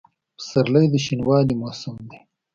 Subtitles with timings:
[0.37, 2.19] پسرلی د شنوالي موسم دی.